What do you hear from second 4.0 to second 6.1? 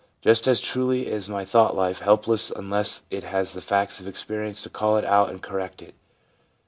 experience to call it out and correct it.